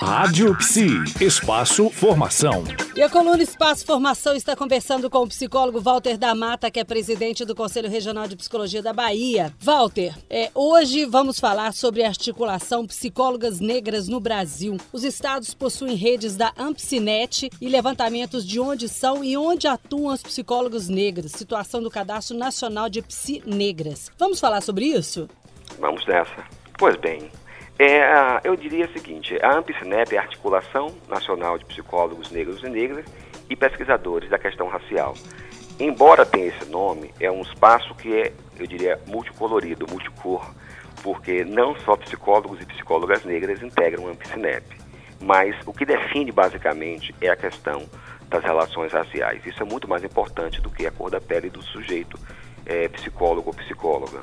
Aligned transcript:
Rádio 0.00 0.56
Psi, 0.56 0.88
Espaço 1.20 1.90
Formação. 1.90 2.64
E 2.96 3.02
a 3.02 3.10
coluna 3.10 3.42
Espaço 3.42 3.84
Formação 3.84 4.34
está 4.34 4.56
conversando 4.56 5.10
com 5.10 5.18
o 5.18 5.28
psicólogo 5.28 5.78
Walter 5.78 6.16
da 6.16 6.34
Mata, 6.34 6.70
que 6.70 6.80
é 6.80 6.84
presidente 6.84 7.44
do 7.44 7.54
Conselho 7.54 7.90
Regional 7.90 8.26
de 8.26 8.34
Psicologia 8.34 8.82
da 8.82 8.94
Bahia. 8.94 9.52
Walter, 9.60 10.16
é, 10.30 10.50
hoje 10.54 11.04
vamos 11.04 11.38
falar 11.38 11.74
sobre 11.74 12.02
a 12.02 12.08
articulação 12.08 12.86
Psicólogas 12.86 13.60
Negras 13.60 14.08
no 14.08 14.20
Brasil. 14.20 14.78
Os 14.90 15.04
estados 15.04 15.52
possuem 15.52 15.96
redes 15.96 16.34
da 16.34 16.50
Ampsinet 16.56 17.50
e 17.60 17.68
levantamentos 17.68 18.46
de 18.46 18.58
onde 18.58 18.88
são 18.88 19.22
e 19.22 19.36
onde 19.36 19.68
atuam 19.68 20.14
os 20.14 20.22
psicólogos 20.22 20.88
negros, 20.88 21.32
situação 21.32 21.82
do 21.82 21.90
Cadastro 21.90 22.38
Nacional 22.38 22.88
de 22.88 23.02
Psi 23.02 23.42
Negras. 23.44 24.10
Vamos 24.18 24.40
falar 24.40 24.62
sobre 24.62 24.86
isso? 24.86 25.28
Vamos 25.78 26.06
nessa. 26.06 26.42
Pois 26.78 26.96
bem, 26.96 27.30
é, 27.82 28.40
eu 28.44 28.54
diria 28.56 28.84
o 28.84 28.92
seguinte, 28.92 29.38
a 29.42 29.56
AMPSNEP 29.56 30.14
é 30.14 30.18
a 30.18 30.22
Articulação 30.22 30.94
Nacional 31.08 31.56
de 31.56 31.64
Psicólogos 31.64 32.30
Negros 32.30 32.62
e 32.62 32.68
Negras 32.68 33.06
e 33.48 33.56
Pesquisadores 33.56 34.28
da 34.28 34.38
Questão 34.38 34.68
Racial. 34.68 35.14
Embora 35.78 36.26
tenha 36.26 36.48
esse 36.48 36.66
nome, 36.66 37.10
é 37.18 37.30
um 37.30 37.40
espaço 37.40 37.94
que 37.94 38.14
é, 38.14 38.34
eu 38.58 38.66
diria, 38.66 39.00
multicolorido, 39.06 39.86
multicor, 39.88 40.46
porque 41.02 41.42
não 41.42 41.74
só 41.76 41.96
psicólogos 41.96 42.60
e 42.60 42.66
psicólogas 42.66 43.24
negras 43.24 43.62
integram 43.62 44.08
a 44.08 44.10
AMPSNEP, 44.10 44.76
mas 45.18 45.56
o 45.64 45.72
que 45.72 45.86
define 45.86 46.30
basicamente 46.30 47.14
é 47.18 47.30
a 47.30 47.36
questão 47.36 47.88
das 48.28 48.44
relações 48.44 48.92
raciais. 48.92 49.44
Isso 49.46 49.62
é 49.62 49.64
muito 49.64 49.88
mais 49.88 50.04
importante 50.04 50.60
do 50.60 50.68
que 50.68 50.86
a 50.86 50.90
cor 50.90 51.10
da 51.10 51.20
pele 51.20 51.48
do 51.48 51.62
sujeito 51.62 52.18
é, 52.66 52.88
psicólogo 52.88 53.48
ou 53.48 53.54
psicóloga. 53.54 54.20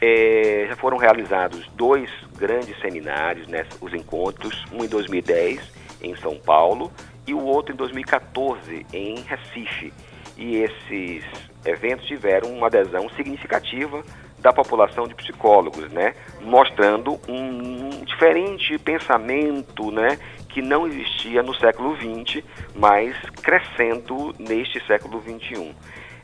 É, 0.00 0.66
já 0.68 0.76
foram 0.76 0.96
realizados 0.96 1.66
dois 1.74 2.08
grandes 2.36 2.78
seminários, 2.80 3.48
né, 3.48 3.66
os 3.80 3.92
encontros, 3.92 4.64
um 4.72 4.84
em 4.84 4.88
2010 4.88 5.60
em 6.00 6.14
São 6.16 6.36
Paulo 6.38 6.92
e 7.26 7.34
o 7.34 7.42
outro 7.42 7.74
em 7.74 7.76
2014 7.76 8.86
em 8.92 9.20
Recife. 9.22 9.92
E 10.36 10.56
esses 10.56 11.24
eventos 11.64 12.06
tiveram 12.06 12.50
uma 12.50 12.68
adesão 12.68 13.08
significativa 13.10 14.04
da 14.38 14.52
população 14.52 15.08
de 15.08 15.16
psicólogos, 15.16 15.90
né, 15.90 16.14
mostrando 16.42 17.20
um 17.28 18.04
diferente 18.04 18.78
pensamento, 18.78 19.90
né, 19.90 20.16
que 20.48 20.62
não 20.62 20.86
existia 20.86 21.42
no 21.42 21.52
século 21.54 21.96
XX, 21.96 22.44
mas 22.74 23.16
crescendo 23.42 24.32
neste 24.38 24.80
século 24.86 25.20
XXI. 25.20 25.74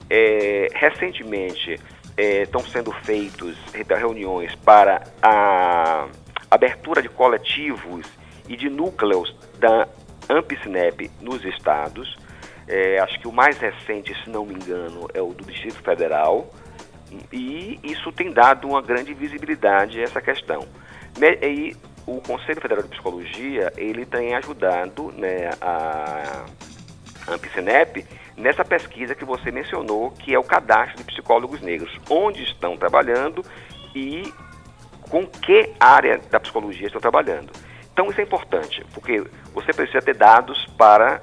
É, 0.08 0.68
recentemente, 0.74 1.80
estão 2.16 2.60
é, 2.60 2.64
sendo 2.64 2.92
feitos 2.92 3.56
reuniões 3.72 4.54
para 4.56 5.02
a 5.22 6.06
abertura 6.50 7.02
de 7.02 7.08
coletivos 7.08 8.06
e 8.48 8.56
de 8.56 8.68
núcleos 8.68 9.34
da 9.58 9.88
AmpSnap 10.28 11.10
nos 11.20 11.44
estados. 11.44 12.16
É, 12.66 12.98
acho 13.00 13.18
que 13.20 13.28
o 13.28 13.32
mais 13.32 13.58
recente, 13.58 14.14
se 14.22 14.30
não 14.30 14.46
me 14.46 14.54
engano, 14.54 15.08
é 15.12 15.20
o 15.20 15.34
do 15.34 15.44
Distrito 15.44 15.82
Federal. 15.82 16.50
E 17.32 17.78
isso 17.82 18.10
tem 18.12 18.32
dado 18.32 18.68
uma 18.68 18.80
grande 18.80 19.12
visibilidade 19.14 20.00
a 20.00 20.02
essa 20.02 20.20
questão. 20.20 20.66
E 21.42 21.76
o 22.06 22.20
Conselho 22.20 22.60
Federal 22.60 22.82
de 22.82 22.90
Psicologia, 22.90 23.72
ele 23.76 24.04
tem 24.04 24.34
ajudado 24.34 25.12
né, 25.12 25.50
a 25.60 26.44
AmpSnap 27.28 28.04
nessa 28.36 28.64
pesquisa 28.64 29.14
que 29.14 29.24
você 29.24 29.50
mencionou, 29.50 30.10
que 30.10 30.34
é 30.34 30.38
o 30.38 30.44
cadastro 30.44 30.98
de 30.98 31.04
psicólogos 31.04 31.60
negros, 31.60 31.90
onde 32.10 32.42
estão 32.42 32.76
trabalhando 32.76 33.44
e 33.94 34.32
com 35.08 35.26
que 35.26 35.70
área 35.78 36.20
da 36.30 36.40
psicologia 36.40 36.86
estão 36.86 37.00
trabalhando. 37.00 37.52
Então 37.92 38.10
isso 38.10 38.20
é 38.20 38.24
importante, 38.24 38.84
porque 38.92 39.24
você 39.52 39.72
precisa 39.72 40.00
ter 40.00 40.16
dados 40.16 40.66
para 40.76 41.20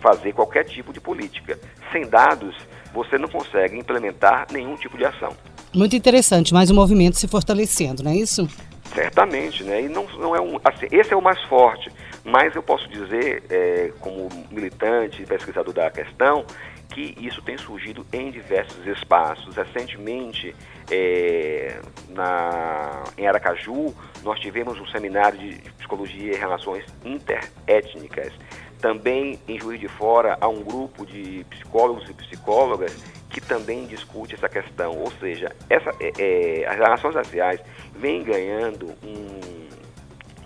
fazer 0.00 0.32
qualquer 0.32 0.64
tipo 0.64 0.92
de 0.92 1.00
política. 1.00 1.58
Sem 1.92 2.08
dados, 2.08 2.56
você 2.92 3.18
não 3.18 3.28
consegue 3.28 3.78
implementar 3.78 4.46
nenhum 4.50 4.76
tipo 4.76 4.96
de 4.96 5.04
ação. 5.04 5.36
Muito 5.74 5.94
interessante, 5.94 6.54
mais 6.54 6.70
um 6.70 6.74
movimento 6.74 7.18
se 7.18 7.28
fortalecendo, 7.28 8.02
não 8.02 8.10
é 8.10 8.16
isso? 8.16 8.48
Certamente, 8.94 9.62
né? 9.64 9.82
E 9.82 9.88
não, 9.88 10.06
não 10.18 10.34
é 10.34 10.40
um, 10.40 10.58
assim, 10.64 10.86
esse 10.90 11.12
é 11.12 11.16
o 11.16 11.22
mais 11.22 11.40
forte. 11.44 11.90
Mas 12.24 12.54
eu 12.54 12.62
posso 12.62 12.88
dizer, 12.88 13.44
é, 13.50 13.92
como 14.00 14.28
militante 14.50 15.22
e 15.22 15.26
pesquisador 15.26 15.72
da 15.72 15.90
questão, 15.90 16.44
que 16.88 17.14
isso 17.20 17.42
tem 17.42 17.56
surgido 17.58 18.06
em 18.12 18.30
diversos 18.30 18.86
espaços. 18.86 19.54
Recentemente, 19.54 20.54
é, 20.90 21.78
na, 22.08 23.04
em 23.18 23.26
Aracaju, 23.26 23.94
nós 24.22 24.40
tivemos 24.40 24.80
um 24.80 24.86
seminário 24.86 25.38
de 25.38 25.56
psicologia 25.72 26.32
e 26.32 26.36
relações 26.36 26.84
interétnicas. 27.04 28.32
Também 28.80 29.38
em 29.48 29.58
Juiz 29.58 29.80
de 29.80 29.88
Fora 29.88 30.36
há 30.40 30.48
um 30.48 30.62
grupo 30.62 31.06
de 31.06 31.44
psicólogos 31.50 32.08
e 32.08 32.14
psicólogas 32.14 32.96
que 33.36 33.40
também 33.42 33.84
discute 33.84 34.34
essa 34.34 34.48
questão. 34.48 34.96
Ou 34.96 35.12
seja, 35.20 35.54
essa, 35.68 35.90
é, 36.00 36.62
é 36.62 36.66
as 36.66 36.76
relações 36.76 37.14
raciais 37.14 37.60
vêm 37.94 38.22
ganhando 38.22 38.86
um 39.04 39.66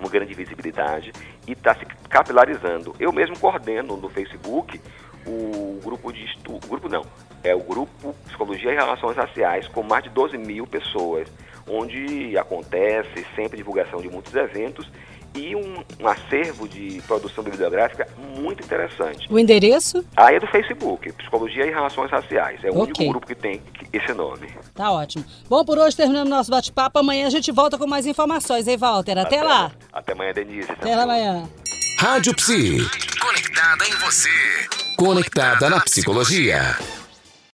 uma 0.01 0.09
grande 0.09 0.33
visibilidade 0.33 1.12
e 1.47 1.53
está 1.53 1.75
se 1.75 1.84
capilarizando. 2.09 2.97
Eu 2.99 3.12
mesmo 3.12 3.39
coordeno 3.39 3.99
no 3.99 4.09
Facebook 4.09 4.81
o 5.27 5.79
grupo 5.84 6.11
de 6.11 6.25
estudo, 6.25 6.67
grupo 6.67 6.89
não, 6.89 7.05
é 7.45 7.55
o 7.55 7.61
grupo 7.61 8.15
Psicologia 8.25 8.73
e 8.73 8.75
Relações 8.75 9.15
Raciais 9.15 9.69
com 9.69 9.83
mais 9.83 10.03
de 10.03 10.09
12 10.09 10.39
mil 10.39 10.67
pessoas, 10.67 11.29
onde 11.69 12.39
acontece 12.39 13.27
sempre 13.37 13.59
divulgação 13.59 14.00
de 14.00 14.09
muitos 14.09 14.34
eventos 14.34 14.91
e 15.35 15.55
um, 15.55 15.85
um, 16.01 16.09
acervo 16.09 16.69
de 16.69 17.01
produção 17.07 17.43
bibliográfica 17.43 18.09
muito 18.39 18.65
interessante. 18.65 19.27
O 19.31 19.39
endereço? 19.39 20.05
Aí 20.17 20.37
é 20.37 20.41
do 20.41 20.47
Facebook, 20.47 21.13
Psicologia 21.13 21.67
e 21.67 21.71
Relações 21.71 22.11
Raciais. 22.11 22.63
É 22.65 22.69
o 22.69 22.81
okay. 22.81 22.83
único 22.83 23.09
grupo 23.09 23.27
que 23.27 23.35
tem 23.35 23.63
esse 23.93 24.13
nome. 24.13 24.49
Tá 24.75 24.91
ótimo. 24.93 25.25
Bom, 25.49 25.65
por 25.65 25.79
hoje 25.79 25.97
terminamos 25.97 26.29
nosso 26.29 26.51
bate-papo. 26.51 26.99
Amanhã 26.99 27.27
a 27.27 27.31
gente 27.31 27.51
volta 27.53 27.79
com 27.79 27.87
mais 27.87 28.07
informações, 28.07 28.67
hein, 28.67 28.77
Walter? 28.77 29.19
Até, 29.19 29.39
Até 29.39 29.43
lá. 29.43 29.73
Até 29.93 30.13
amanhã, 30.13 30.33
Denise. 30.33 30.71
Até 30.71 30.97
lá 30.97 31.03
amanhã. 31.03 31.49
Rádio 31.99 32.35
Psi. 32.35 32.79
Conectada 33.21 33.85
em 33.87 33.95
você. 33.97 34.31
Conectada 34.97 35.71
na 35.71 35.81
psicologia. 35.81 36.77